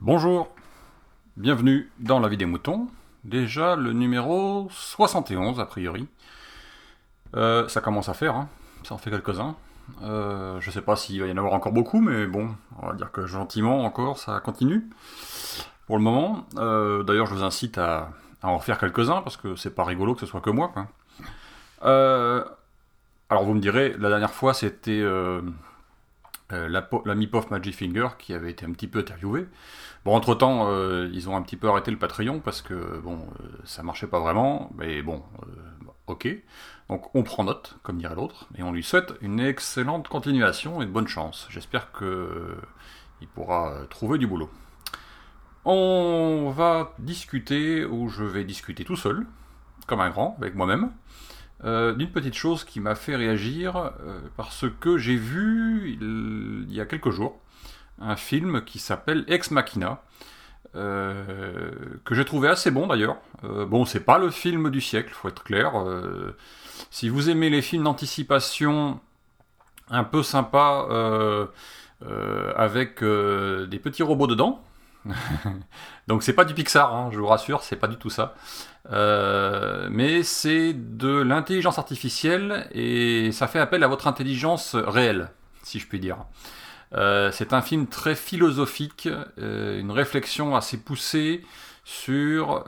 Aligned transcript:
Bonjour, 0.00 0.48
bienvenue 1.36 1.90
dans 1.98 2.20
La 2.20 2.28
vie 2.28 2.36
des 2.36 2.46
moutons. 2.46 2.86
Déjà 3.24 3.74
le 3.74 3.92
numéro 3.92 4.68
71 4.70 5.58
a 5.58 5.66
priori. 5.66 6.06
Euh, 7.34 7.66
ça 7.66 7.80
commence 7.80 8.08
à 8.08 8.14
faire, 8.14 8.36
hein. 8.36 8.48
ça 8.84 8.94
en 8.94 8.98
fait 8.98 9.10
quelques-uns. 9.10 9.56
Euh, 10.02 10.60
je 10.60 10.70
sais 10.70 10.82
pas 10.82 10.94
s'il 10.94 11.20
va 11.20 11.26
y 11.26 11.32
en 11.32 11.36
avoir 11.36 11.54
encore 11.54 11.72
beaucoup, 11.72 12.00
mais 12.00 12.26
bon, 12.26 12.54
on 12.80 12.86
va 12.86 12.92
dire 12.92 13.10
que 13.10 13.26
gentiment 13.26 13.84
encore 13.84 14.18
ça 14.18 14.38
continue 14.38 14.88
pour 15.88 15.96
le 15.96 16.04
moment. 16.04 16.46
Euh, 16.58 17.02
D'ailleurs, 17.02 17.26
je 17.26 17.34
vous 17.34 17.42
incite 17.42 17.76
à, 17.78 18.10
en 18.40 18.58
refaire 18.58 18.78
quelques-uns 18.78 19.20
parce 19.22 19.36
que 19.36 19.56
c'est 19.56 19.74
pas 19.74 19.82
rigolo 19.82 20.14
que 20.14 20.20
ce 20.20 20.26
soit 20.26 20.40
que 20.40 20.50
moi. 20.50 20.72
Euh, 21.84 22.44
alors 23.28 23.44
vous 23.44 23.54
me 23.54 23.60
direz, 23.60 23.94
la 23.98 24.08
dernière 24.08 24.32
fois 24.32 24.54
c'était 24.54 25.00
euh, 25.00 25.42
euh, 26.52 26.68
la 26.68 26.82
Pof 26.82 27.50
Magic 27.50 27.74
Finger 27.74 28.08
qui 28.18 28.32
avait 28.34 28.50
été 28.50 28.64
un 28.64 28.72
petit 28.72 28.88
peu 28.88 29.00
interviewé. 29.00 29.46
Bon, 30.04 30.14
entre 30.14 30.34
temps, 30.34 30.72
ils 31.12 31.28
ont 31.28 31.36
un 31.36 31.42
petit 31.42 31.56
peu 31.56 31.68
arrêté 31.68 31.90
le 31.90 31.98
Patreon 31.98 32.40
parce 32.40 32.62
que 32.62 32.98
bon, 33.00 33.18
euh, 33.40 33.48
ça 33.64 33.82
marchait 33.82 34.06
pas 34.06 34.20
vraiment, 34.20 34.70
mais 34.76 35.02
bon, 35.02 35.22
euh, 35.42 35.46
ok. 36.06 36.28
Donc 36.88 37.14
on 37.14 37.22
prend 37.22 37.44
note, 37.44 37.76
comme 37.82 37.98
dirait 37.98 38.14
l'autre, 38.14 38.46
et 38.56 38.62
on 38.62 38.72
lui 38.72 38.82
souhaite 38.82 39.12
une 39.20 39.40
excellente 39.40 40.08
continuation 40.08 40.80
et 40.80 40.86
de 40.86 40.90
bonne 40.90 41.08
chance. 41.08 41.46
J'espère 41.50 41.92
que 41.92 42.04
euh, 42.04 42.56
il 43.20 43.28
pourra 43.28 43.72
euh, 43.72 43.86
trouver 43.86 44.18
du 44.18 44.26
boulot. 44.26 44.48
On 45.64 46.50
va 46.56 46.94
discuter, 46.98 47.84
ou 47.84 48.08
je 48.08 48.24
vais 48.24 48.44
discuter 48.44 48.84
tout 48.84 48.96
seul, 48.96 49.26
comme 49.86 50.00
un 50.00 50.08
grand, 50.08 50.36
avec 50.38 50.54
moi-même, 50.54 50.90
euh, 51.64 51.92
d'une 51.92 52.10
petite 52.10 52.34
chose 52.34 52.62
qui 52.62 52.78
m'a 52.78 52.94
fait 52.94 53.16
réagir 53.16 53.76
euh, 53.76 54.20
parce 54.36 54.66
que 54.80 54.96
j'ai 54.96 55.16
vu 55.16 55.98
il, 56.00 56.72
y 56.72 56.80
a 56.80 56.86
quelques 56.86 57.10
jours 57.10 57.40
un 58.00 58.14
film 58.14 58.62
qui 58.64 58.78
s'appelle 58.78 59.24
Ex 59.26 59.50
Machina, 59.50 60.02
euh, 60.76 61.72
que 62.04 62.14
j'ai 62.14 62.24
trouvé 62.24 62.48
assez 62.48 62.70
bon 62.70 62.86
d'ailleurs. 62.86 63.16
Bon, 63.42 63.84
c'est 63.84 64.04
pas 64.04 64.18
le 64.18 64.30
film 64.30 64.70
du 64.70 64.80
siècle, 64.80 65.10
faut 65.12 65.28
être 65.28 65.42
clair. 65.42 65.72
Si 66.90 67.08
vous 67.08 67.28
aimez 67.28 67.50
les 67.50 67.60
films 67.60 67.82
d'anticipation 67.82 69.00
un 69.90 70.04
peu 70.04 70.22
sympas 70.22 70.86
euh, 70.90 72.52
avec 72.54 73.02
des 73.02 73.78
petits 73.80 74.04
robots 74.04 74.28
dedans, 74.28 74.62
donc 76.08 76.22
c'est 76.22 76.32
pas 76.32 76.44
du 76.44 76.54
Pixar, 76.54 76.94
hein, 76.94 77.10
je 77.12 77.18
vous 77.18 77.26
rassure, 77.26 77.62
c'est 77.62 77.76
pas 77.76 77.88
du 77.88 77.96
tout 77.96 78.10
ça. 78.10 78.34
Euh, 78.90 79.88
mais 79.90 80.22
c'est 80.22 80.72
de 80.72 81.20
l'intelligence 81.20 81.78
artificielle 81.78 82.68
et 82.72 83.32
ça 83.32 83.46
fait 83.46 83.58
appel 83.58 83.84
à 83.84 83.88
votre 83.88 84.06
intelligence 84.06 84.74
réelle, 84.74 85.30
si 85.62 85.78
je 85.78 85.86
puis 85.86 86.00
dire. 86.00 86.18
Euh, 86.94 87.30
c'est 87.32 87.52
un 87.52 87.60
film 87.60 87.86
très 87.86 88.14
philosophique, 88.14 89.08
euh, 89.38 89.78
une 89.78 89.90
réflexion 89.90 90.56
assez 90.56 90.78
poussée 90.78 91.44
sur 91.84 92.64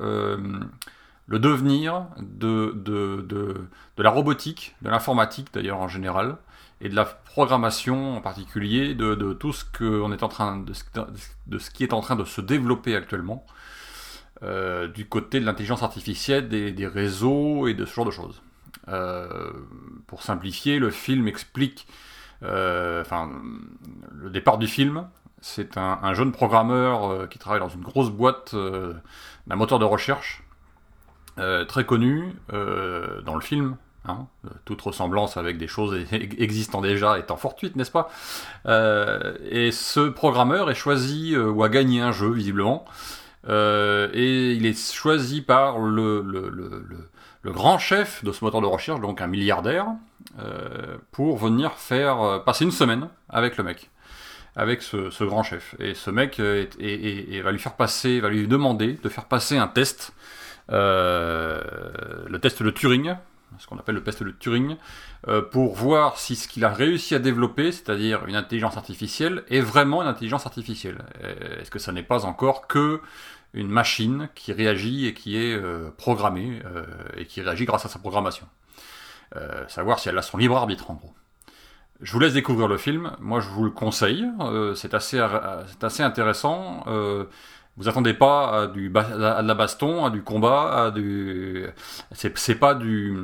le 1.30 1.38
devenir 1.38 2.06
de, 2.18 2.72
de, 2.74 3.24
de, 3.26 3.54
de 3.96 4.02
la 4.02 4.10
robotique, 4.10 4.74
de 4.82 4.90
l'informatique 4.90 5.48
d'ailleurs 5.54 5.78
en 5.78 5.88
général, 5.88 6.36
et 6.80 6.88
de 6.88 6.96
la 6.96 7.04
programmation 7.04 8.16
en 8.16 8.20
particulier, 8.20 8.94
de, 8.94 9.14
de 9.14 9.32
tout 9.32 9.52
ce 9.52 9.64
que 9.64 9.84
on 10.02 10.12
est 10.12 10.24
en 10.24 10.28
train 10.28 10.56
de, 10.58 10.72
de 11.46 11.58
ce 11.58 11.70
qui 11.70 11.84
est 11.84 11.92
en 11.92 12.00
train 12.00 12.16
de 12.16 12.24
se 12.24 12.40
développer 12.40 12.96
actuellement 12.96 13.46
euh, 14.42 14.88
du 14.88 15.06
côté 15.06 15.38
de 15.38 15.44
l'intelligence 15.46 15.84
artificielle, 15.84 16.48
des, 16.48 16.72
des 16.72 16.86
réseaux 16.86 17.68
et 17.68 17.74
de 17.74 17.84
ce 17.84 17.94
genre 17.94 18.06
de 18.06 18.10
choses. 18.10 18.42
Euh, 18.88 19.52
pour 20.08 20.22
simplifier, 20.22 20.80
le 20.80 20.90
film 20.90 21.28
explique, 21.28 21.86
euh, 22.42 23.02
enfin, 23.02 23.30
le 24.14 24.30
départ 24.30 24.58
du 24.58 24.66
film, 24.66 25.06
c'est 25.40 25.76
un, 25.76 26.00
un 26.02 26.14
jeune 26.14 26.32
programmeur 26.32 27.28
qui 27.28 27.38
travaille 27.38 27.60
dans 27.60 27.68
une 27.68 27.82
grosse 27.82 28.10
boîte 28.10 28.54
d'un 28.54 29.56
moteur 29.56 29.78
de 29.78 29.84
recherche 29.84 30.42
euh, 31.40 31.64
très 31.64 31.84
connu 31.84 32.34
euh, 32.52 33.22
dans 33.22 33.34
le 33.34 33.40
film. 33.40 33.76
hein, 34.04 34.26
euh, 34.44 34.50
toute 34.66 34.80
ressemblance 34.82 35.38
avec 35.38 35.56
des 35.56 35.68
choses 35.68 35.98
existant 36.12 36.82
déjà 36.82 37.18
étant 37.18 37.36
fortuite, 37.36 37.76
n'est-ce 37.76 37.90
pas? 37.90 38.10
Et 39.50 39.72
ce 39.72 40.08
programmeur 40.08 40.70
est 40.70 40.74
choisi 40.74 41.36
ou 41.36 41.62
a 41.62 41.68
gagné 41.68 42.02
un 42.02 42.12
jeu 42.12 42.30
visiblement, 42.30 42.84
et 43.48 44.52
il 44.52 44.66
est 44.66 44.92
choisi 44.92 45.40
par 45.40 45.78
le, 45.78 46.22
grand 47.44 47.78
chef 47.78 48.22
de 48.22 48.32
ce 48.32 48.44
moteur 48.44 48.60
de 48.60 48.66
recherche, 48.66 49.00
donc 49.00 49.22
un 49.22 49.26
milliardaire, 49.26 49.86
pour 51.10 51.38
venir 51.38 51.72
faire 51.72 52.42
passer 52.44 52.64
une 52.64 52.70
semaine 52.70 53.08
avec 53.30 53.56
le 53.56 53.64
mec, 53.64 53.90
avec 54.56 54.82
ce, 54.82 55.24
grand 55.24 55.42
chef. 55.42 55.74
Et 55.78 55.94
ce 55.94 56.10
mec 56.10 56.38
va 56.38 57.52
lui 57.52 57.58
faire 57.58 57.76
passer, 57.76 58.20
va 58.20 58.28
lui 58.28 58.46
demander 58.46 58.98
de 59.02 59.08
faire 59.08 59.24
passer 59.24 59.56
un 59.56 59.68
test, 59.68 60.12
le 60.70 62.38
test 62.38 62.62
de 62.62 62.70
Turing, 62.70 63.16
ce 63.58 63.66
qu'on 63.66 63.78
appelle 63.78 63.96
le 63.96 64.02
test 64.02 64.22
de 64.22 64.30
Turing, 64.30 64.76
euh, 65.28 65.42
pour 65.42 65.74
voir 65.74 66.18
si 66.18 66.36
ce 66.36 66.48
qu'il 66.48 66.64
a 66.64 66.70
réussi 66.70 67.14
à 67.14 67.18
développer, 67.18 67.72
c'est-à-dire 67.72 68.24
une 68.26 68.36
intelligence 68.36 68.76
artificielle, 68.76 69.44
est 69.48 69.60
vraiment 69.60 70.02
une 70.02 70.08
intelligence 70.08 70.46
artificielle. 70.46 70.98
Euh, 71.22 71.60
Est-ce 71.60 71.70
que 71.70 71.78
ça 71.78 71.92
n'est 71.92 72.02
pas 72.02 72.24
encore 72.24 72.66
que 72.66 73.00
une 73.52 73.68
machine 73.68 74.28
qui 74.34 74.52
réagit 74.52 75.06
et 75.06 75.14
qui 75.14 75.36
est 75.36 75.54
euh, 75.54 75.90
programmée 75.96 76.62
euh, 76.64 76.84
et 77.16 77.26
qui 77.26 77.42
réagit 77.42 77.64
grâce 77.64 77.84
à 77.84 77.88
sa 77.88 77.98
programmation? 77.98 78.46
Euh, 79.36 79.66
Savoir 79.68 79.98
si 79.98 80.08
elle 80.08 80.18
a 80.18 80.22
son 80.22 80.38
libre 80.38 80.56
arbitre 80.56 80.90
en 80.90 80.94
gros. 80.94 81.14
Je 82.00 82.12
vous 82.12 82.20
laisse 82.20 82.32
découvrir 82.32 82.66
le 82.66 82.78
film. 82.78 83.12
Moi, 83.20 83.40
je 83.40 83.48
vous 83.50 83.64
le 83.64 83.70
conseille. 83.70 84.26
Euh, 84.40 84.74
c'est 84.74 84.94
assez, 84.94 85.20
assez 85.82 86.02
intéressant. 86.02 86.84
Vous 87.76 87.88
attendez 87.88 88.14
pas 88.14 88.62
à, 88.62 88.66
du 88.66 88.88
de 88.90 89.42
la 89.46 89.54
baston, 89.54 90.04
à 90.04 90.10
du 90.10 90.22
combat, 90.22 90.86
à 90.86 90.90
du. 90.90 91.66
C'est 92.12 92.54
pas 92.56 92.74
du. 92.74 93.16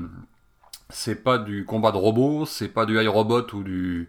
C'est 0.88 1.16
pas 1.24 1.38
du 1.38 1.64
combat 1.64 1.90
de 1.90 1.96
robots, 1.96 2.46
c'est 2.46 2.68
pas 2.68 2.86
du 2.86 2.94
iRobot 3.02 3.44
ou 3.54 3.62
du. 3.64 4.08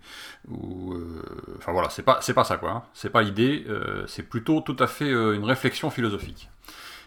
Euh, 0.52 1.24
enfin 1.58 1.72
voilà, 1.72 1.90
c'est 1.90 2.04
pas, 2.04 2.20
c'est 2.22 2.36
pas 2.36 2.44
ça 2.44 2.58
quoi. 2.58 2.70
hein. 2.72 2.84
C'est 2.94 3.10
pas 3.10 3.24
l'idée. 3.24 3.66
euh, 3.68 4.06
c'est 4.08 4.22
plutôt 4.22 4.62
tout 4.62 4.76
à 4.80 4.86
fait 4.86 5.10
euh, 5.10 5.34
une 5.36 5.44
réflexion 5.44 5.90
philosophique. 5.90 6.50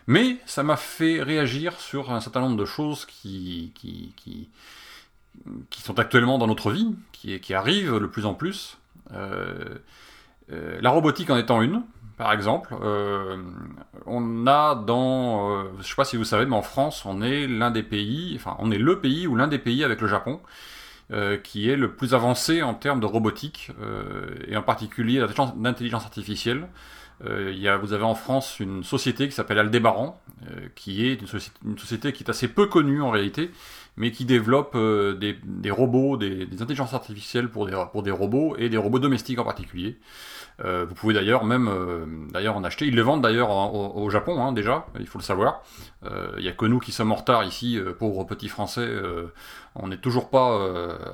Mais 0.09 0.39
ça 0.45 0.65
m'a 0.65 0.77
fait 0.77 1.23
réagir 1.23 1.79
sur 1.79 2.11
un 2.11 2.21
certain 2.21 2.41
nombre 2.41 2.57
de 2.57 2.65
choses 2.65 3.05
qui, 3.07 3.71
qui, 3.77 4.13
qui, 4.17 4.49
qui 5.71 5.83
sont 5.83 6.01
actuellement 6.01 6.37
dans 6.39 6.49
notre 6.49 6.73
vie, 6.73 6.97
qui, 7.13 7.39
qui 7.39 7.55
arrivent 7.55 8.01
de 8.01 8.07
plus 8.07 8.27
en 8.27 8.35
plus. 8.35 8.77
La 10.49 10.91
robotique 10.91 11.31
en 11.31 11.37
étant 11.37 11.63
une, 11.63 11.83
par 12.21 12.35
exemple. 12.35 12.77
Euh, 12.83 13.39
on 14.05 14.47
a 14.47 14.75
dans, 14.75 15.57
euh, 15.57 15.65
je 15.81 15.89
sais 15.89 15.95
pas 15.95 16.05
si 16.05 16.19
vous 16.19 16.25
savez, 16.25 16.45
mais 16.45 16.55
en 16.55 16.61
France, 16.61 17.07
on 17.07 17.23
est 17.23 17.47
l'un 17.47 17.71
des 17.71 17.83
pays, 17.83 18.35
enfin, 18.37 18.57
on 18.59 18.71
est 18.71 18.79
le 18.79 19.01
pays 19.01 19.27
ou 19.27 19.37
l'un 19.37 19.49
des 19.49 19.59
pays 19.59 19.83
avec 19.85 20.03
le 20.03 20.07
Japon 20.07 20.39
euh, 21.13 21.39
qui 21.39 21.71
est 21.71 21.77
le 21.77 21.93
plus 21.93 22.13
avancé 22.13 22.63
en 22.63 22.75
termes 22.75 23.01
de 23.01 23.07
robotique 23.07 23.71
euh, 23.81 24.35
et 24.47 24.55
en 24.55 24.63
particulier 24.63 25.19
d'intelligence- 25.57 26.05
artificielle. 26.05 26.69
Euh, 27.27 27.55
y 27.57 27.69
a, 27.69 27.79
vous 27.79 27.95
avez 27.95 28.05
en 28.05 28.15
France 28.15 28.61
une 28.61 28.85
société 28.85 29.27
qui 29.27 29.35
s'appelle 29.35 29.59
Aldébaran, 29.59 30.21
euh, 30.51 30.69
qui 30.75 31.07
est 31.07 31.23
une 31.23 31.79
société, 31.79 32.13
qui 32.13 32.23
est 32.23 32.31
assez 32.31 32.49
peu 32.49 32.67
connue 32.67 33.01
en 33.01 33.11
réalité, 33.11 33.51
mais 33.97 34.11
qui 34.11 34.27
développe 34.27 34.77
des, 34.77 35.71
robots, 35.71 36.19
des, 36.19 36.47
intelligences 36.61 36.93
artificielles 36.95 37.49
pour 37.49 37.67
des 37.67 38.11
robots 38.11 38.57
et 38.59 38.69
des 38.69 38.77
robots 38.79 38.99
domestiques 38.99 39.39
en 39.39 39.45
particulier. 39.45 39.99
Euh, 40.65 40.85
vous 40.87 40.95
pouvez 40.95 41.15
d'ailleurs 41.15 41.45
même 41.45 41.69
euh, 41.69 42.05
d'ailleurs 42.33 42.57
en 42.57 42.65
acheter. 42.65 42.87
Ils 42.87 42.95
les 42.95 43.03
vendent 43.03 43.23
d'ailleurs 43.23 43.51
au, 43.51 44.11
Japon 44.11 44.43
hein, 44.43 44.53
déjà, 44.53 44.87
il 44.99 45.07
faut 45.07 45.19
le 45.19 45.25
savoir. 45.25 45.63
Euh, 46.05 46.33
Il 46.39 46.45
y 46.45 46.49
a 46.49 46.53
que 46.53 46.67
nous 46.67 46.79
qui 46.79 46.93
sommes 46.93 47.13
en 47.13 47.17
retard 47.17 47.45
ici, 47.45 47.79
pauvres 47.99 48.25
petits 48.25 48.49
Français. 48.49 48.89
on 49.75 49.89
n'est 49.89 49.97
toujours 49.97 50.31
pas 50.31 50.59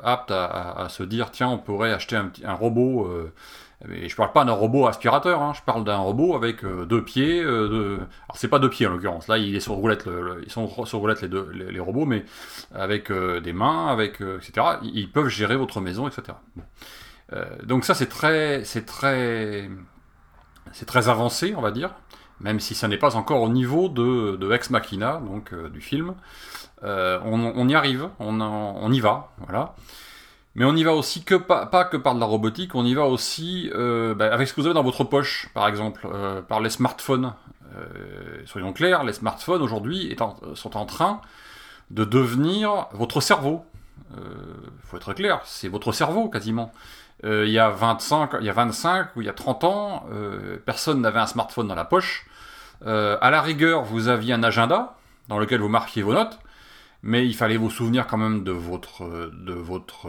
apte 0.03 0.31
à, 0.31 0.87
se 0.89 1.03
dire 1.03 1.31
tiens 1.31 1.49
on 1.49 1.59
pourrait 1.59 1.93
acheter 1.93 2.17
un, 2.45 2.55
robot. 2.55 3.11
et 3.93 4.09
je 4.09 4.17
parle 4.17 4.33
pas 4.33 4.45
d'un 4.45 4.53
robot 4.53 4.87
aspirateur, 4.87 5.43
hein, 5.43 5.53
je 5.55 5.63
parle 5.63 5.85
d'un 5.85 5.99
robot 5.99 6.35
avec 6.35 6.65
deux 6.65 7.05
pieds. 7.05 7.43
Euh, 7.43 7.69
deux... 7.69 7.95
Alors 7.97 8.37
c'est 8.37 8.49
pas 8.49 8.59
deux 8.59 8.71
pieds 8.71 8.87
en 8.87 8.93
l'occurrence. 8.93 9.29
Là 9.29 9.39
il 9.39 9.55
est 9.55 9.61
sur 9.61 9.75
roulette, 9.75 10.07
le- 10.07 10.23
le- 10.23 10.43
ils 10.45 10.51
sont 10.51 10.69
sur 10.87 10.99
roulette 10.99 11.23
les 11.23 11.29
deux 11.29 11.49
les, 11.53 11.81
robots, 11.81 12.07
mais 12.07 12.25
avec 12.75 13.13
des 13.13 13.53
mains, 13.53 13.87
avec 13.89 14.21
etc. 14.21 14.79
Ils 14.83 15.11
peuvent 15.11 15.29
gérer 15.29 15.57
votre 15.57 15.81
maison, 15.81 16.09
etc. 16.09 16.37
Bon. 16.57 16.63
Euh, 17.33 17.45
donc 17.65 17.85
ça 17.85 17.95
c'est 17.95 18.09
très 18.09 18.63
c'est 18.65 18.87
très 18.87 19.69
c'est 20.71 20.87
très 20.87 21.09
avancé 21.09 21.55
on 21.57 21.61
va 21.61 21.73
dire 21.73 21.91
même 22.39 22.61
si 22.61 22.75
ça 22.77 22.87
n'est 22.87 22.99
pas 22.99 23.17
encore 23.17 23.43
au 23.43 23.49
niveau 23.49 23.89
de, 23.89 24.37
de 24.37 24.53
Ex 24.53 24.71
Machina 24.71 25.21
donc 25.25 25.53
euh, 25.53 25.69
du 25.69 25.81
film. 25.81 26.15
Euh, 26.85 27.19
on, 27.25 27.69
y 27.69 27.75
arrive 27.75 28.11
on, 28.19 28.41
on 28.41 28.93
y 28.93 29.01
va 29.01 29.33
voilà. 29.39 29.75
Mais 30.55 30.65
on 30.67 30.77
y 30.77 30.85
va 30.85 30.93
aussi 30.93 31.25
que 31.25 31.35
pas, 31.35 31.67
que 31.85 31.97
par 31.97 32.15
de 32.15 32.21
la 32.21 32.27
robotique 32.27 32.75
on 32.75 32.85
y 32.85 32.95
va 32.95 33.07
aussi 33.07 33.71
bah, 33.75 34.33
avec 34.33 34.47
ce 34.47 34.53
que 34.55 34.61
vous 34.61 34.67
avez 34.67 34.75
dans 34.75 34.83
votre 34.83 35.05
poche 35.05 35.49
par 35.55 35.67
exemple 35.69 36.07
par 36.49 36.61
les 36.61 36.71
smartphones. 36.71 37.33
Soyons 38.45 38.73
clairs 38.73 39.05
les 39.05 39.15
smartphones 39.15 39.63
aujourd'hui 39.63 40.15
sont 40.55 40.77
en 40.77 40.85
train 40.85 41.21
de 41.91 42.05
devenir 42.05 42.89
votre 42.93 43.23
cerveau. 43.23 43.65
Il 44.15 44.85
faut 44.85 44.99
être 44.99 45.15
clair, 45.15 45.41
c'est 45.45 45.69
votre 45.69 45.93
cerveau 45.93 46.29
quasiment. 46.29 46.73
Il, 47.23 47.49
y 47.49 47.59
a 47.59 47.71
25, 47.71 48.37
il 48.41 48.47
y 48.47 48.51
a 48.51 48.53
25 48.53 49.17
ou 49.17 49.23
il 49.23 49.27
y 49.27 49.31
a 49.31 49.33
30 49.33 49.65
ans, 49.65 50.07
personne 50.65 51.01
n'avait 51.01 51.21
un 51.21 51.27
smartphone 51.27 51.69
dans 51.69 51.75
la 51.75 51.85
poche. 51.85 52.27
à 52.85 53.31
la 53.31 53.43
rigueur, 53.43 53.83
vous 53.83 54.09
aviez 54.09 54.35
un 54.35 54.43
agenda 54.43 54.97
dans 55.29 55.39
lequel 55.39 55.61
vous 55.61 55.69
marquiez 55.69 56.03
vos 56.03 56.13
notes 56.13 56.39
mais 57.03 57.27
il 57.27 57.35
fallait 57.35 57.57
vous 57.57 57.71
souvenir 57.71 58.07
quand 58.07 58.19
même 58.19 58.45
de 58.45 58.53
votre 58.53 59.31
de 59.33 59.53
votre 59.53 60.09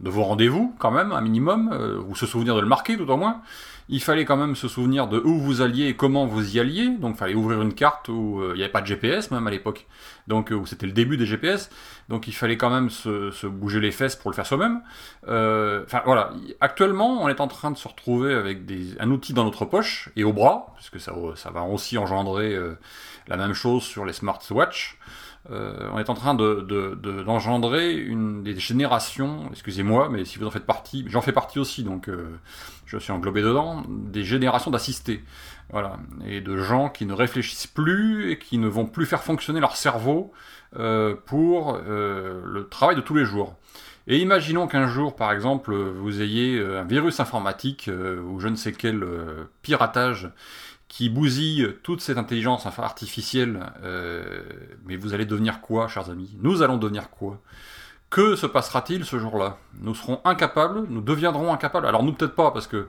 de 0.00 0.10
vos 0.10 0.22
rendez-vous 0.24 0.74
quand 0.78 0.90
même 0.90 1.12
un 1.12 1.20
minimum 1.20 1.70
euh, 1.72 2.00
ou 2.06 2.14
se 2.14 2.26
souvenir 2.26 2.54
de 2.54 2.60
le 2.60 2.66
marquer 2.66 2.96
tout 2.96 3.08
au 3.08 3.16
moins. 3.16 3.42
Il 3.88 4.02
fallait 4.02 4.24
quand 4.24 4.36
même 4.36 4.56
se 4.56 4.66
souvenir 4.66 5.06
de 5.06 5.20
où 5.20 5.38
vous 5.38 5.60
alliez 5.60 5.86
et 5.86 5.94
comment 5.94 6.26
vous 6.26 6.56
y 6.56 6.60
alliez. 6.60 6.88
Donc 6.88 7.14
il 7.14 7.18
fallait 7.18 7.34
ouvrir 7.34 7.62
une 7.62 7.72
carte 7.72 8.08
où 8.08 8.40
euh, 8.40 8.52
il 8.54 8.58
n'y 8.58 8.62
avait 8.62 8.72
pas 8.72 8.80
de 8.80 8.86
GPS 8.86 9.30
même 9.30 9.46
à 9.46 9.50
l'époque. 9.50 9.86
Donc 10.26 10.50
euh, 10.50 10.56
où 10.56 10.66
c'était 10.66 10.86
le 10.86 10.92
début 10.92 11.16
des 11.16 11.26
GPS 11.26 11.70
donc 12.08 12.28
il 12.28 12.32
fallait 12.32 12.56
quand 12.56 12.70
même 12.70 12.88
se, 12.88 13.46
bouger 13.46 13.80
les 13.80 13.90
fesses 13.90 14.14
pour 14.16 14.30
le 14.30 14.36
faire 14.36 14.46
soi-même. 14.46 14.80
Enfin 15.24 16.02
voilà. 16.04 16.32
Actuellement 16.60 17.22
on 17.22 17.28
est 17.28 17.40
en 17.40 17.48
train 17.48 17.70
de 17.70 17.76
se 17.76 17.88
retrouver 17.88 18.34
avec 18.34 18.64
des, 18.64 18.96
un 19.00 19.10
outil 19.10 19.32
dans 19.32 19.44
notre 19.44 19.64
poche 19.64 20.10
et 20.16 20.24
au 20.24 20.32
bras 20.32 20.74
puisque 20.76 21.00
ça 21.00 21.12
ça 21.34 21.50
va 21.50 21.62
aussi 21.62 21.98
engendrer 21.98 22.56
la 23.26 23.36
même 23.36 23.54
chose 23.54 23.82
sur 23.82 24.04
les 24.04 24.12
smartwatches 24.12 24.98
euh, 25.50 25.88
on 25.92 25.98
est 25.98 26.10
en 26.10 26.14
train 26.14 26.34
d'engendrer 26.34 28.08
des 28.42 28.58
générations, 28.58 29.48
excusez-moi, 29.50 30.08
mais 30.10 30.24
si 30.24 30.38
vous 30.38 30.46
en 30.46 30.50
faites 30.50 30.66
partie, 30.66 31.04
j'en 31.08 31.20
fais 31.20 31.32
partie 31.32 31.58
aussi, 31.58 31.84
donc 31.84 32.08
euh, 32.08 32.36
je 32.84 32.98
suis 32.98 33.12
englobé 33.12 33.42
dedans, 33.42 33.84
des 33.88 34.24
générations 34.24 34.70
d'assistés, 34.70 35.22
voilà, 35.70 35.98
et 36.26 36.40
de 36.40 36.56
gens 36.56 36.88
qui 36.88 37.06
ne 37.06 37.12
réfléchissent 37.12 37.68
plus 37.68 38.30
et 38.30 38.38
qui 38.38 38.58
ne 38.58 38.66
vont 38.66 38.86
plus 38.86 39.06
faire 39.06 39.22
fonctionner 39.22 39.60
leur 39.60 39.76
cerveau 39.76 40.32
euh, 40.76 41.14
pour 41.26 41.78
le 41.78 42.66
travail 42.68 42.96
de 42.96 43.00
tous 43.00 43.14
les 43.14 43.24
jours. 43.24 43.54
Et 44.08 44.18
imaginons 44.18 44.68
qu'un 44.68 44.86
jour, 44.86 45.16
par 45.16 45.32
exemple, 45.32 45.74
vous 45.74 46.22
ayez 46.22 46.60
un 46.60 46.84
virus 46.84 47.18
informatique 47.18 47.90
ou 47.90 48.38
je 48.38 48.46
ne 48.46 48.54
sais 48.54 48.72
quel 48.72 49.04
piratage 49.62 50.30
qui 50.88 51.08
bousille 51.08 51.76
toute 51.82 52.00
cette 52.00 52.18
intelligence 52.18 52.66
artificielle, 52.66 53.72
euh, 53.82 54.42
mais 54.84 54.96
vous 54.96 55.14
allez 55.14 55.26
devenir 55.26 55.60
quoi, 55.60 55.88
chers 55.88 56.10
amis? 56.10 56.36
Nous 56.40 56.62
allons 56.62 56.76
devenir 56.76 57.10
quoi? 57.10 57.40
Que 58.08 58.36
se 58.36 58.46
passera-t-il 58.46 59.04
ce 59.04 59.18
jour-là? 59.18 59.58
Nous 59.80 59.94
serons 59.94 60.20
incapables, 60.24 60.86
nous 60.88 61.00
deviendrons 61.00 61.52
incapables. 61.52 61.86
Alors 61.86 62.04
nous 62.04 62.12
peut-être 62.12 62.36
pas, 62.36 62.52
parce 62.52 62.66
que 62.66 62.86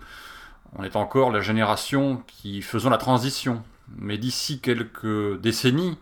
on 0.78 0.84
est 0.84 0.96
encore 0.96 1.32
la 1.32 1.42
génération 1.42 2.24
qui 2.28 2.62
faisons 2.62 2.90
la 2.90 2.98
transition. 2.98 3.64
Mais 3.98 4.18
d'ici 4.18 4.60
quelques 4.60 5.40
décennies, 5.40 5.98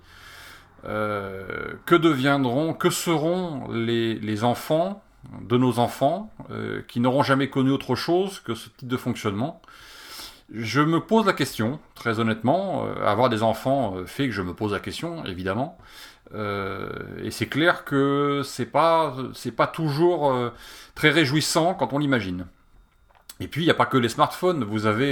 euh, 0.86 1.74
que 1.86 1.96
deviendront, 1.96 2.74
que 2.74 2.90
seront 2.90 3.72
les, 3.72 4.44
enfants 4.44 5.04
de 5.42 5.58
nos 5.58 5.80
enfants 5.80 6.32
euh, 6.52 6.82
qui 6.88 7.00
n'auront 7.00 7.24
jamais 7.24 7.50
connu 7.50 7.72
autre 7.72 7.96
chose 7.96 8.40
que 8.40 8.54
ce 8.54 8.70
type 8.70 8.88
de 8.88 8.98
fonctionnement? 8.98 9.62
Je 10.54 10.82
me 10.82 11.00
pose 11.00 11.26
la 11.26 11.34
question, 11.34 11.80
très 11.96 12.20
honnêtement. 12.20 12.86
Euh, 12.86 13.06
avoir 13.06 13.30
des 13.30 13.44
enfants 13.44 13.96
euh, 13.98 14.06
fait 14.06 14.28
que 14.28 14.34
je 14.34 14.42
me 14.42 14.54
pose 14.54 14.74
la 14.74 14.80
question, 14.80 15.26
évidemment. 15.26 15.78
Euh, 16.34 16.90
et 17.24 17.32
c'est 17.32 17.48
clair 17.48 17.86
que 17.86 18.42
c'est 18.44 18.66
pas 18.66 19.16
c'est 19.34 19.52
pas 19.52 19.68
toujours 19.68 20.34
très 20.96 21.10
réjouissant 21.10 21.74
quand 21.76 21.94
on 21.94 22.00
l'imagine. 22.00 22.48
Et 23.40 23.48
puis 23.48 23.64
il 23.64 23.66
n'y 23.66 23.72
a 23.72 23.76
pas 23.76 23.86
que 23.86 23.98
les 23.98 24.10
smartphones. 24.10 24.64
Vous 24.64 24.86
avez 24.86 25.12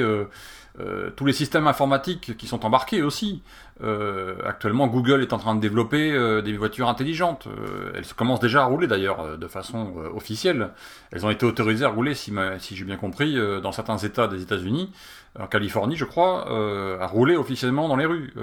euh, 0.80 1.12
tous 1.16 1.26
les 1.26 1.34
systèmes 1.34 1.68
informatiques 1.68 2.36
qui 2.36 2.48
sont 2.48 2.66
embarqués 2.66 3.04
aussi. 3.04 3.44
Euh, 3.84 4.36
actuellement, 4.44 4.88
Google 4.88 5.22
est 5.22 5.32
en 5.32 5.38
train 5.38 5.54
de 5.54 5.60
développer 5.60 6.12
euh, 6.12 6.42
des 6.42 6.58
voitures 6.58 6.90
intelligentes. 6.90 7.48
elles 7.94 8.06
commencent 8.16 8.40
déjà 8.40 8.64
à 8.64 8.66
rouler 8.66 8.88
d'ailleurs 8.88 9.38
de 9.38 9.48
façon 9.48 9.94
officielle. 10.16 10.72
Elles 11.12 11.28
ont 11.28 11.30
été 11.30 11.46
autorisées 11.46 11.86
à 11.86 11.90
rouler, 11.90 12.16
si, 12.16 12.34
si 12.58 12.76
j'ai 12.76 12.86
bien 12.86 12.98
compris, 12.98 13.38
dans 13.62 13.72
certains 13.72 13.98
États 13.98 14.28
des 14.28 14.42
États-Unis, 14.42 14.92
en 15.40 15.46
Californie, 15.46 15.96
je 15.96 16.06
crois, 16.06 16.48
à 17.00 17.06
rouler 17.06 17.36
officiellement 17.36 17.88
dans 17.88 17.96
les 17.96 18.06
rues. 18.06 18.34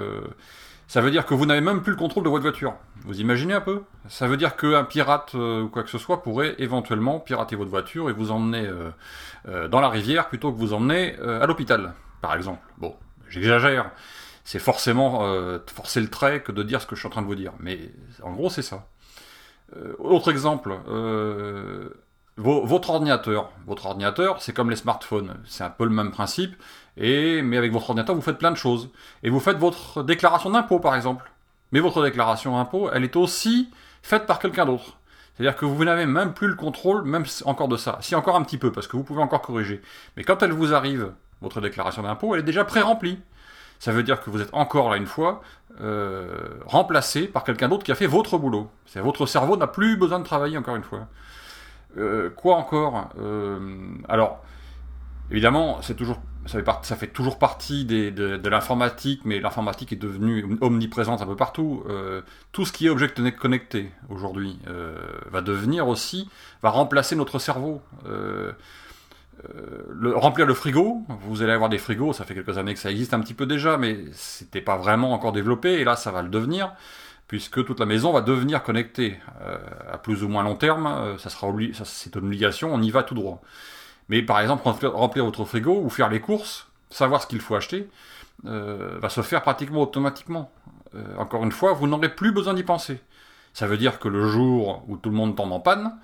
Ça 0.91 0.99
veut 0.99 1.09
dire 1.09 1.25
que 1.25 1.33
vous 1.33 1.45
n'avez 1.45 1.61
même 1.61 1.81
plus 1.81 1.91
le 1.91 1.97
contrôle 1.97 2.25
de 2.25 2.29
votre 2.29 2.41
voiture. 2.41 2.73
Vous 3.05 3.21
imaginez 3.21 3.53
un 3.53 3.61
peu? 3.61 3.83
Ça 4.09 4.27
veut 4.27 4.35
dire 4.35 4.57
qu'un 4.57 4.83
pirate 4.83 5.33
ou 5.35 5.69
quoi 5.71 5.83
que 5.83 5.89
ce 5.89 5.97
soit 5.97 6.21
pourrait 6.21 6.55
éventuellement 6.57 7.19
pirater 7.19 7.55
votre 7.55 7.69
voiture 7.69 8.09
et 8.09 8.13
vous 8.13 8.31
emmener 8.31 8.69
dans 9.45 9.79
la 9.79 9.87
rivière 9.87 10.27
plutôt 10.27 10.51
que 10.51 10.57
vous 10.57 10.73
emmener 10.73 11.15
à 11.17 11.45
l'hôpital 11.45 11.93
par 12.21 12.35
exemple. 12.35 12.61
Bon, 12.77 12.95
j'exagère. 13.29 13.91
C'est 14.43 14.59
forcément 14.59 15.23
euh, 15.23 15.59
forcer 15.73 16.01
le 16.01 16.09
trait 16.09 16.41
que 16.41 16.51
de 16.51 16.63
dire 16.63 16.81
ce 16.81 16.87
que 16.87 16.95
je 16.95 17.01
suis 17.01 17.07
en 17.07 17.11
train 17.11 17.21
de 17.21 17.27
vous 17.27 17.35
dire. 17.35 17.53
Mais 17.59 17.91
en 18.23 18.31
gros, 18.33 18.49
c'est 18.49 18.61
ça. 18.61 18.87
Euh, 19.75 19.93
autre 19.99 20.31
exemple, 20.31 20.75
euh, 20.87 21.89
votre 22.37 22.89
ordinateur. 22.89 23.51
Votre 23.67 23.85
ordinateur, 23.85 24.41
c'est 24.41 24.53
comme 24.53 24.69
les 24.69 24.75
smartphones. 24.75 25.37
C'est 25.45 25.63
un 25.63 25.69
peu 25.69 25.83
le 25.83 25.91
même 25.91 26.11
principe. 26.11 26.55
Mais 26.97 27.57
avec 27.57 27.71
votre 27.71 27.89
ordinateur, 27.89 28.15
vous 28.15 28.21
faites 28.21 28.37
plein 28.37 28.51
de 28.51 28.57
choses. 28.57 28.89
Et 29.23 29.29
vous 29.29 29.39
faites 29.39 29.57
votre 29.57 30.03
déclaration 30.03 30.49
d'impôt, 30.49 30.79
par 30.79 30.95
exemple. 30.95 31.31
Mais 31.71 31.79
votre 31.79 32.03
déclaration 32.03 32.57
d'impôt, 32.57 32.89
elle 32.91 33.03
est 33.03 33.15
aussi 33.15 33.69
faite 34.01 34.25
par 34.25 34.39
quelqu'un 34.39 34.65
d'autre. 34.65 34.97
C'est-à-dire 35.33 35.55
que 35.55 35.65
vous 35.65 35.85
n'avez 35.85 36.05
même 36.05 36.33
plus 36.33 36.47
le 36.47 36.55
contrôle, 36.55 37.03
même 37.03 37.25
encore 37.45 37.67
de 37.67 37.77
ça. 37.77 37.97
Si 38.01 38.15
encore 38.15 38.35
un 38.35 38.43
petit 38.43 38.57
peu, 38.57 38.71
parce 38.71 38.87
que 38.87 38.97
vous 38.97 39.03
pouvez 39.03 39.21
encore 39.21 39.41
corriger. 39.41 39.81
Mais 40.17 40.23
quand 40.23 40.43
elle 40.43 40.51
vous 40.51 40.73
arrive 40.73 41.13
votre 41.41 41.61
déclaration 41.61 42.03
d'impôt, 42.03 42.35
elle 42.35 42.41
est 42.41 42.43
déjà 42.43 42.65
pré-remplie. 42.65 43.19
Ça 43.79 43.91
veut 43.91 44.03
dire 44.03 44.21
que 44.21 44.29
vous 44.29 44.41
êtes 44.41 44.53
encore 44.53 44.91
là 44.91 44.97
une 44.97 45.07
fois 45.07 45.41
euh, 45.81 46.27
remplacé 46.67 47.27
par 47.27 47.43
quelqu'un 47.43 47.67
d'autre 47.67 47.83
qui 47.83 47.91
a 47.91 47.95
fait 47.95 48.05
votre 48.05 48.37
boulot. 48.37 48.69
Votre 48.95 49.25
cerveau 49.25 49.57
n'a 49.57 49.65
plus 49.65 49.97
besoin 49.97 50.19
de 50.19 50.25
travailler 50.25 50.57
encore 50.57 50.75
une 50.75 50.83
fois. 50.83 51.07
Euh, 51.97 52.29
quoi 52.29 52.57
encore 52.57 53.09
euh, 53.19 53.59
Alors, 54.07 54.43
évidemment, 55.31 55.81
c'est 55.81 55.95
toujours 55.95 56.19
ça 56.47 56.95
fait, 56.95 57.07
toujours 57.07 57.37
partie 57.37 57.85
de, 57.85 58.47
l'informatique, 58.49 59.21
mais 59.25 59.39
l'informatique 59.39 59.93
est 59.93 59.97
devenue 59.97 60.57
omniprésente 60.61 61.21
un 61.21 61.25
peu 61.25 61.35
partout. 61.35 61.83
tout 62.51 62.65
ce 62.65 62.71
qui 62.71 62.87
est 62.87 62.89
objet 62.89 63.09
connecté 63.39 63.91
aujourd'hui 64.09 64.57
va 65.31 65.41
devenir 65.41 65.87
aussi, 65.87 66.29
va 66.63 66.69
remplacer 66.69 67.15
notre 67.15 67.39
cerveau. 67.39 67.81
Euh, 69.49 70.13
remplir 70.15 70.45
le 70.45 70.53
frigo, 70.53 71.03
vous 71.23 71.41
allez 71.41 71.51
avoir 71.51 71.69
des 71.69 71.77
frigos, 71.77 72.13
ça 72.13 72.25
fait 72.25 72.35
quelques 72.35 72.57
années 72.57 72.73
que 72.73 72.79
ça 72.79 72.91
existe 72.91 73.13
un 73.13 73.19
petit 73.19 73.33
peu 73.33 73.45
déjà, 73.45 73.77
mais 73.77 73.97
c'était 74.13 74.61
pas 74.61 74.77
vraiment 74.77 75.13
encore 75.13 75.31
développé, 75.31 75.79
et 75.79 75.83
là 75.83 75.95
ça 75.95 76.11
va 76.11 76.21
le 76.21 76.29
devenir, 76.29 76.73
puisque 77.27 77.65
toute 77.65 77.79
la 77.79 77.85
maison 77.85 78.11
va 78.11 78.21
devenir 78.21 78.61
connectée 78.61 79.19
euh, 79.41 79.57
à 79.91 79.97
plus 79.97 80.23
ou 80.23 80.27
moins 80.27 80.43
long 80.43 80.55
terme, 80.55 80.85
euh, 80.85 81.17
ça 81.17 81.29
sera 81.29 81.47
c'est 81.85 82.15
une 82.15 82.25
obligation, 82.25 82.73
on 82.73 82.81
y 82.81 82.91
va 82.91 83.03
tout 83.03 83.15
droit. 83.15 83.41
Mais 84.11 84.21
par 84.21 84.39
exemple, 84.39 84.61
remplir, 84.67 85.25
votre 85.25 85.43
frigo 85.43 85.81
ou 85.81 85.89
faire 85.89 86.09
les 86.09 86.19
courses, 86.19 86.67
savoir 86.91 87.23
ce 87.23 87.27
qu'il 87.27 87.41
faut 87.41 87.55
acheter, 87.55 87.89
va 88.43 89.09
se 89.09 89.21
faire 89.21 89.41
pratiquement 89.41 89.81
automatiquement. 89.81 90.51
encore 91.17 91.43
une 91.43 91.51
fois, 91.51 91.73
vous 91.73 91.87
n'aurez 91.87 92.09
plus 92.09 92.31
besoin 92.31 92.53
d'y 92.53 92.63
penser. 92.63 93.01
Ça 93.53 93.65
veut 93.65 93.77
dire 93.77 93.97
que 93.99 94.07
le 94.07 94.27
jour 94.27 94.83
où 94.87 94.97
tout 94.97 95.09
le 95.09 95.15
monde 95.15 95.35
tombe 95.35 95.51
en 95.51 95.59
panne, 95.59 95.97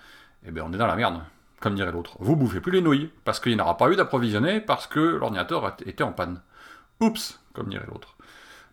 eh 0.48 0.52
bien 0.52 0.64
on 0.66 0.74
est 0.74 0.78
dans 0.78 0.88
la 0.88 0.96
merde 0.96 1.22
comme 1.60 1.76
dirait 1.76 1.92
l'autre. 1.92 2.18
Vous 2.20 2.36
bouffez 2.36 2.62
plus 2.62 2.72
les 2.72 2.82
nouilles, 2.82 3.10
parce 3.26 3.40
qu'il 3.40 3.56
n'y 3.56 3.62
aura 3.62 3.78
pas 3.78 3.90
eu 3.90 3.96
d'approvisionner, 3.96 4.62
parce 4.62 4.88
que 4.88 5.00
l'ordinateur 5.00 5.76
était 5.86 6.04
en 6.04 6.12
panne. 6.12 6.42
Oups, 7.00 7.40
comme 7.54 7.70
dirait 7.70 7.88
l'autre. 7.88 8.16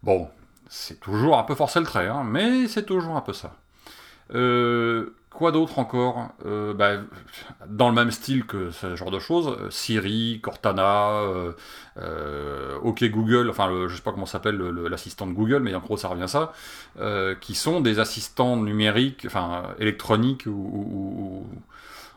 Bon, 0.02 0.28
c'est 0.68 1.00
toujours 1.00 1.38
un 1.38 1.44
peu 1.44 1.54
forcé 1.54 1.80
le 1.80 1.86
trait, 1.86 2.08
hein, 2.08 2.24
mais 2.24 2.68
c'est 2.68 2.84
toujours 2.84 3.16
un 3.16 3.20
peu 3.20 3.32
ça. 3.32 3.54
Euh, 4.34 5.14
quoi 5.34 5.52
d'autre 5.52 5.78
encore 5.78 6.28
euh, 6.46 6.72
bah, 6.72 6.94
Dans 7.66 7.88
le 7.88 7.94
même 7.94 8.10
style 8.10 8.46
que 8.46 8.70
ce 8.70 8.96
genre 8.96 9.10
de 9.10 9.18
choses, 9.18 9.56
Siri, 9.70 10.40
Cortana, 10.42 11.22
euh, 11.98 12.78
OK 12.82 13.04
Google, 13.04 13.50
enfin 13.50 13.68
je 13.70 13.88
je 13.88 13.96
sais 13.96 14.02
pas 14.02 14.12
comment 14.12 14.26
s'appelle 14.26 14.56
l'assistant 14.56 15.26
de 15.26 15.32
Google, 15.32 15.60
mais 15.60 15.74
en 15.74 15.80
gros 15.80 15.96
ça 15.96 16.08
revient 16.08 16.24
à 16.24 16.28
ça, 16.28 16.52
qui 17.40 17.54
sont 17.54 17.80
des 17.80 17.98
assistants 17.98 18.56
numériques, 18.56 19.24
enfin 19.26 19.74
électroniques 19.78 20.46
ou 20.46 21.46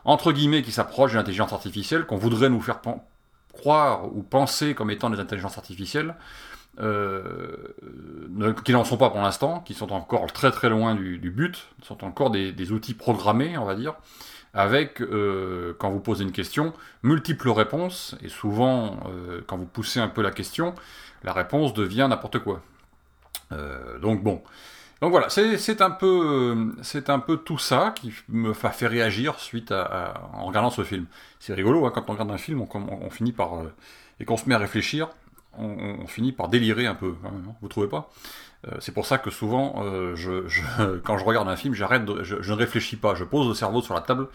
entre 0.04 0.32
guillemets, 0.32 0.62
qui 0.62 0.72
s'approchent 0.72 1.12
de 1.12 1.18
l'intelligence 1.18 1.52
artificielle, 1.52 2.06
qu'on 2.06 2.16
voudrait 2.16 2.48
nous 2.48 2.62
faire 2.62 2.80
croire 3.58 4.06
ou 4.16 4.22
penser 4.22 4.74
comme 4.74 4.90
étant 4.90 5.10
des 5.10 5.20
intelligences 5.20 5.58
artificielles, 5.58 6.14
euh, 6.80 7.74
qui 8.64 8.72
n'en 8.72 8.84
sont 8.84 8.96
pas 8.96 9.10
pour 9.10 9.20
l'instant, 9.20 9.60
qui 9.60 9.74
sont 9.74 9.92
encore 9.92 10.32
très 10.32 10.52
très 10.52 10.68
loin 10.68 10.94
du, 10.94 11.30
but, 11.30 11.66
sont 11.82 12.04
encore 12.04 12.30
des, 12.30 12.72
outils 12.72 12.94
programmés, 12.94 13.58
on 13.58 13.64
va 13.64 13.74
dire, 13.74 13.94
avec, 14.54 15.00
euh, 15.00 15.74
quand 15.78 15.90
vous 15.90 15.98
posez 15.98 16.22
une 16.22 16.32
question, 16.32 16.72
multiples 17.02 17.50
réponses, 17.50 18.14
et 18.22 18.28
souvent, 18.28 19.00
euh, 19.08 19.40
quand 19.46 19.56
vous 19.56 19.66
poussez 19.66 19.98
un 19.98 20.08
peu 20.08 20.22
la 20.22 20.30
question, 20.30 20.74
la 21.24 21.32
réponse 21.32 21.74
devient 21.74 22.06
n'importe 22.08 22.38
quoi. 22.38 22.62
donc 24.00 24.22
bon, 24.22 24.42
donc 25.00 25.12
voilà, 25.12 25.28
c'est 25.28 25.80
un 25.80 25.90
peu 25.90 26.72
c'est 26.82 27.08
un 27.08 27.20
peu 27.20 27.36
tout 27.36 27.58
ça 27.58 27.92
qui 27.94 28.12
me 28.28 28.52
fait 28.52 28.86
réagir 28.86 29.38
suite 29.38 29.70
à, 29.70 30.14
en 30.32 30.46
regardant 30.46 30.70
ce 30.70 30.82
film. 30.82 31.06
C'est 31.38 31.54
rigolo 31.54 31.86
hein, 31.86 31.92
quand 31.94 32.08
on 32.08 32.12
regarde 32.12 32.30
un 32.32 32.38
film, 32.38 32.60
on, 32.60 33.10
finit 33.10 33.32
par 33.32 33.58
euh, 33.58 33.72
et 34.18 34.24
qu'on 34.24 34.36
se 34.36 34.48
met 34.48 34.56
à 34.56 34.58
réfléchir, 34.58 35.08
on, 35.56 36.06
finit 36.06 36.32
par 36.32 36.48
délirer 36.48 36.86
un 36.86 36.94
peu, 36.94 37.14
hein. 37.24 37.30
vous 37.60 37.68
trouvez 37.68 37.88
pas? 37.88 38.10
Euh, 38.66 38.76
c'est 38.80 38.92
pour 38.92 39.06
ça 39.06 39.18
que 39.18 39.30
souvent, 39.30 39.82
euh, 39.84 40.16
quand 41.04 41.18
je 41.18 41.24
regarde 41.24 41.48
un 41.48 41.56
film, 41.56 41.74
j'arrête, 41.74 42.02
je, 42.22 42.34
ne 42.34 42.56
réfléchis 42.56 42.96
pas, 42.96 43.14
je 43.14 43.24
pose 43.24 43.46
le 43.46 43.54
cerveau 43.54 43.82
sur 43.82 43.94
la 43.94 44.00
table 44.00 44.28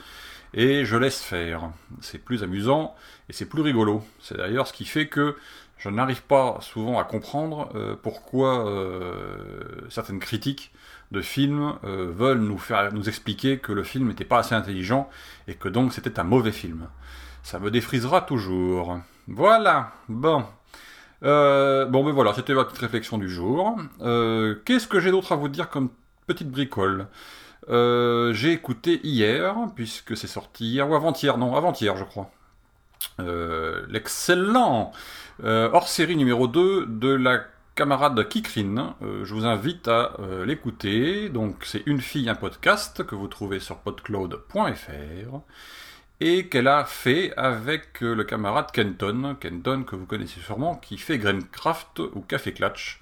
et 0.53 0.85
je 0.85 0.95
laisse 0.95 1.21
faire. 1.21 1.69
C'est 1.99 2.19
plus 2.19 2.43
amusant 2.43 2.95
et 3.29 3.33
c'est 3.33 3.47
plus 3.47 3.61
rigolo. 3.61 4.03
C'est 4.21 4.37
d'ailleurs 4.37 4.67
ce 4.67 4.73
qui 4.73 4.85
fait 4.85 5.07
que 5.07 5.35
je 5.83 5.89
n'arrive 5.89 6.23
pas 6.23 6.57
souvent 6.61 6.97
à 6.97 7.03
comprendre 7.03 7.69
euh, 7.75 7.95
pourquoi 8.01 8.65
certaines 9.89 10.19
critiques 10.19 10.71
de 11.11 11.21
films 11.21 11.75
veulent 11.83 12.39
nous 12.39 12.57
faire 12.57 12.93
nous 12.93 13.07
expliquer 13.09 13.59
que 13.59 13.71
le 13.71 13.83
film 13.83 14.07
n'était 14.07 14.25
pas 14.25 14.39
assez 14.39 14.55
intelligent 14.55 15.09
et 15.47 15.55
que 15.55 15.67
donc 15.67 15.93
c'était 15.93 16.19
un 16.19 16.23
mauvais 16.23 16.53
film. 16.53 16.87
Ça 17.43 17.59
me 17.59 17.69
défrisera 17.69 18.21
toujours. 18.21 18.99
Voilà. 19.27 19.91
Bon. 20.07 20.45
Euh, 21.23 21.85
bon, 21.85 22.03
ben 22.03 22.11
voilà, 22.11 22.33
c'était 22.33 22.53
ma 22.53 22.65
petite 22.65 22.79
réflexion 22.79 23.17
du 23.17 23.29
jour. 23.29 23.77
Euh, 24.01 24.55
qu'est-ce 24.65 24.87
que 24.87 24.99
j'ai 24.99 25.11
d'autre 25.11 25.31
à 25.31 25.35
vous 25.35 25.47
dire 25.49 25.69
comme 25.69 25.89
petite 26.27 26.49
bricole? 26.49 27.07
Euh, 27.69 28.33
J'ai 28.33 28.51
écouté 28.51 28.99
hier, 29.03 29.55
puisque 29.75 30.17
c'est 30.17 30.27
sorti 30.27 30.65
hier 30.65 30.89
ou 30.89 30.95
avant-hier, 30.95 31.37
non, 31.37 31.55
avant-hier, 31.55 31.95
je 31.95 32.03
crois. 32.03 32.29
L'excellent 33.89 34.91
hors-série 35.43 36.15
numéro 36.15 36.47
2 36.47 36.85
de 36.85 37.09
la 37.09 37.45
camarade 37.75 38.27
Kikrin. 38.27 38.95
je 39.01 39.33
vous 39.33 39.45
invite 39.45 39.87
à 39.87 40.17
l'écouter. 40.45 41.29
Donc, 41.29 41.63
c'est 41.65 41.83
Une 41.85 42.01
fille, 42.01 42.29
un 42.29 42.35
podcast 42.35 43.03
que 43.03 43.15
vous 43.15 43.27
trouvez 43.27 43.59
sur 43.59 43.77
podcloud.fr 43.77 45.41
et 46.23 46.47
qu'elle 46.47 46.69
a 46.69 46.85
fait 46.85 47.33
avec 47.35 48.01
euh, 48.01 48.15
le 48.15 48.23
camarade 48.23 48.71
Kenton, 48.71 49.35
Kenton 49.39 49.83
que 49.83 49.97
vous 49.97 50.05
connaissez 50.05 50.39
sûrement, 50.39 50.75
qui 50.75 50.97
fait 50.97 51.17
Graincraft 51.17 51.99
ou 51.99 52.21
Café 52.21 52.53
Clutch. 52.53 53.01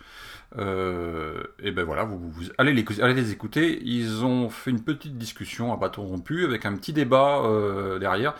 Euh, 0.57 1.43
et 1.59 1.71
ben 1.71 1.85
voilà, 1.85 2.03
vous, 2.03 2.31
allez, 2.57 2.73
les, 2.73 3.31
écouter. 3.31 3.81
Ils 3.83 4.25
ont 4.25 4.49
fait 4.49 4.71
une 4.71 4.83
petite 4.83 5.17
discussion 5.17 5.73
à 5.73 5.77
bâton 5.77 6.03
rompu 6.03 6.43
avec 6.45 6.65
un 6.65 6.75
petit 6.75 6.93
débat 6.93 7.41
euh, 7.43 7.99
derrière. 7.99 8.33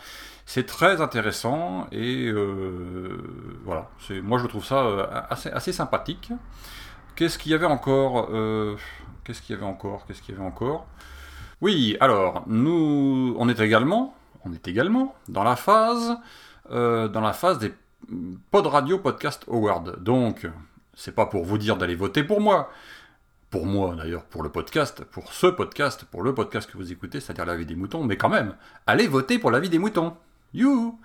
C'est 0.44 0.66
très 0.66 1.00
intéressant 1.00 1.86
et 1.92 2.30
voilà. 3.64 3.88
Moi 4.22 4.38
je 4.38 4.46
trouve 4.46 4.64
ça 4.64 5.26
assez, 5.30 5.72
sympathique. 5.72 6.32
Qu'est-ce 7.14 7.38
qu'il 7.38 7.52
y 7.52 7.54
avait 7.54 7.66
encore 7.66 8.28
Qu'est-ce 9.24 9.40
qu'il 9.40 9.54
y 9.54 9.58
avait 9.58 9.68
encore 9.68 10.04
Qu'est-ce 10.06 10.20
qu'il 10.20 10.34
y 10.34 10.38
avait 10.38 10.46
encore? 10.46 10.86
Oui, 11.60 11.96
alors 12.00 12.42
nous, 12.48 13.36
on 13.38 13.48
est 13.48 13.60
également 13.60 14.16
on 14.44 14.52
est 14.52 14.68
également 14.68 15.14
dans 15.28 15.44
la 15.44 15.56
phase, 15.56 16.16
euh, 16.70 17.08
dans 17.08 17.20
la 17.20 17.32
phase 17.32 17.58
des 17.58 17.72
Pod 18.50 18.66
Radio 18.66 18.98
Podcast 18.98 19.44
Awards. 19.48 19.98
Donc, 20.00 20.48
c'est 20.94 21.14
pas 21.14 21.26
pour 21.26 21.44
vous 21.44 21.58
dire 21.58 21.76
d'aller 21.76 21.94
voter 21.94 22.24
pour 22.24 22.40
moi. 22.40 22.70
Pour 23.50 23.66
moi, 23.66 23.94
d'ailleurs, 23.94 24.24
pour 24.24 24.42
le 24.42 24.48
podcast, 24.48 25.04
pour 25.04 25.32
ce 25.32 25.46
podcast, 25.46 26.04
pour 26.04 26.22
le 26.22 26.34
podcast 26.34 26.70
que 26.70 26.76
vous 26.78 26.90
écoutez, 26.90 27.20
c'est-à-dire 27.20 27.44
La 27.44 27.56
vie 27.56 27.66
des 27.66 27.74
moutons, 27.76 28.02
mais 28.02 28.16
quand 28.16 28.30
même, 28.30 28.54
allez 28.86 29.06
voter 29.06 29.38
pour 29.38 29.50
La 29.50 29.60
vie 29.60 29.68
des 29.68 29.78
moutons. 29.78 30.16
You 30.54 30.98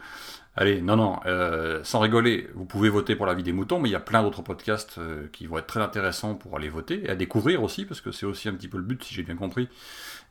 Allez, 0.59 0.81
non, 0.81 0.95
non, 0.95 1.19
euh, 1.27 1.83
sans 1.83 1.99
rigoler, 1.99 2.49
vous 2.55 2.65
pouvez 2.65 2.89
voter 2.89 3.15
pour 3.15 3.27
La 3.27 3.35
vie 3.35 3.43
des 3.43 3.53
moutons, 3.53 3.79
mais 3.79 3.89
il 3.89 3.91
y 3.91 3.95
a 3.95 3.99
plein 3.99 4.23
d'autres 4.23 4.41
podcasts 4.41 4.97
euh, 4.97 5.27
qui 5.31 5.45
vont 5.45 5.59
être 5.59 5.67
très 5.67 5.81
intéressants 5.81 6.33
pour 6.33 6.55
aller 6.55 6.67
voter 6.67 7.05
et 7.05 7.09
à 7.09 7.15
découvrir 7.15 7.61
aussi, 7.61 7.85
parce 7.85 8.01
que 8.01 8.11
c'est 8.11 8.25
aussi 8.25 8.49
un 8.49 8.53
petit 8.53 8.67
peu 8.67 8.77
le 8.77 8.83
but, 8.83 9.03
si 9.03 9.13
j'ai 9.13 9.21
bien 9.21 9.35
compris, 9.35 9.69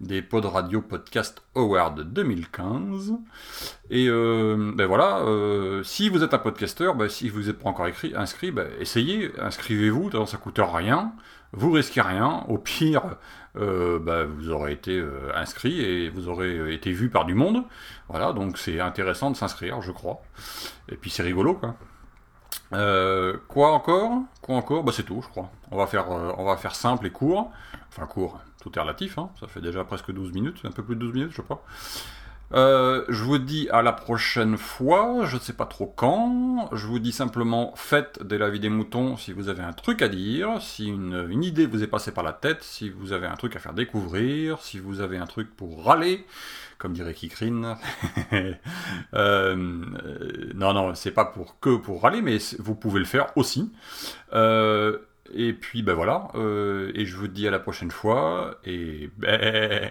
des 0.00 0.22
Pod 0.22 0.44
Radio 0.44 0.82
Podcast 0.82 1.44
Award 1.54 2.12
2015. 2.12 3.12
Et 3.90 4.08
euh, 4.08 4.72
ben 4.74 4.86
voilà, 4.86 5.22
si 5.84 6.08
vous 6.08 6.24
êtes 6.24 6.34
un 6.34 6.38
podcasteur, 6.38 6.96
ben, 6.96 7.08
si 7.08 7.28
vous 7.28 7.42
n'êtes 7.42 7.60
pas 7.60 7.68
encore 7.68 7.86
inscrit, 8.16 8.50
ben, 8.50 8.66
essayez, 8.80 9.30
inscrivez-vous, 9.38 10.10
ça 10.26 10.38
coûte 10.38 10.58
rien, 10.60 11.12
vous 11.52 11.70
risquez 11.70 12.00
rien, 12.00 12.44
au 12.48 12.58
pire, 12.58 13.16
euh, 13.56 13.98
ben, 13.98 14.24
vous 14.24 14.50
aurez 14.50 14.72
été 14.72 15.02
inscrit 15.34 15.80
et 15.80 16.10
vous 16.10 16.28
aurez 16.28 16.72
été 16.74 16.92
vu 16.92 17.10
par 17.10 17.24
du 17.24 17.34
monde. 17.34 17.64
Voilà, 18.08 18.32
donc 18.32 18.58
c'est 18.58 18.80
intéressant 18.80 19.30
de 19.30 19.36
s'inscrire, 19.36 19.80
je 19.82 19.92
crois. 19.92 20.20
Et 20.88 20.96
puis 20.96 21.10
c'est 21.10 21.22
rigolo, 21.22 21.54
quoi. 21.54 21.74
quoi 23.48 23.72
encore? 23.72 24.22
Quoi 24.42 24.56
encore? 24.56 24.84
Bah 24.84 24.92
c'est 24.94 25.04
tout, 25.04 25.22
je 25.22 25.28
crois. 25.28 25.50
On 25.70 25.76
va 25.76 25.86
faire, 25.86 26.08
on 26.10 26.44
va 26.44 26.56
faire 26.56 26.74
simple 26.74 27.06
et 27.06 27.10
court. 27.10 27.50
Enfin 27.88 28.06
court 28.06 28.40
tout 28.66 28.76
est 28.76 28.82
relatif, 28.82 29.16
hein. 29.18 29.30
ça 29.38 29.46
fait 29.46 29.60
déjà 29.60 29.84
presque 29.84 30.10
12 30.10 30.32
minutes, 30.32 30.58
un 30.64 30.72
peu 30.72 30.82
plus 30.82 30.96
de 30.96 31.00
12 31.00 31.12
minutes, 31.12 31.32
je 31.32 31.40
crois. 31.40 31.62
Euh, 32.54 33.04
je 33.08 33.24
vous 33.24 33.38
dis 33.38 33.68
à 33.70 33.82
la 33.82 33.92
prochaine 33.92 34.56
fois, 34.56 35.24
je 35.24 35.36
ne 35.36 35.40
sais 35.40 35.52
pas 35.52 35.66
trop 35.66 35.86
quand. 35.86 36.68
Je 36.72 36.86
vous 36.86 36.98
dis 36.98 37.12
simplement 37.12 37.72
faites 37.76 38.22
de 38.22 38.36
la 38.36 38.50
vie 38.50 38.60
des 38.60 38.68
moutons 38.68 39.16
si 39.16 39.32
vous 39.32 39.48
avez 39.48 39.62
un 39.62 39.72
truc 39.72 40.02
à 40.02 40.08
dire, 40.08 40.60
si 40.60 40.86
une, 40.86 41.42
idée 41.42 41.66
vous 41.66 41.82
est 41.82 41.88
passée 41.88 42.12
par 42.12 42.24
la 42.24 42.32
tête, 42.32 42.62
si 42.62 42.88
vous 42.88 43.12
avez 43.12 43.26
un 43.26 43.34
truc 43.34 43.56
à 43.56 43.58
faire 43.58 43.74
découvrir, 43.74 44.60
si 44.60 44.78
vous 44.78 45.00
avez 45.00 45.18
un 45.18 45.26
truc 45.26 45.54
pour 45.56 45.84
râler, 45.84 46.24
comme 46.78 46.92
dirait 46.92 47.14
Kikrin. 47.14 47.78
euh, 49.14 49.56
non, 50.54 50.72
non, 50.72 50.94
c'est 50.94 51.10
pas 51.10 51.24
pour 51.24 51.58
que 51.60 51.76
pour 51.76 52.02
râler, 52.02 52.22
mais 52.22 52.38
vous 52.58 52.74
pouvez 52.74 53.00
le 53.00 53.06
faire 53.06 53.36
aussi. 53.36 53.72
Euh, 54.32 54.98
et 55.34 55.52
puis 55.52 55.82
ben 55.82 55.94
voilà, 55.94 56.28
euh, 56.36 56.92
et 56.94 57.04
je 57.04 57.16
vous 57.16 57.26
dis 57.28 57.48
à 57.48 57.50
la 57.50 57.58
prochaine 57.58 57.90
fois, 57.90 58.58
et 58.64 59.10
ben... 59.16 59.90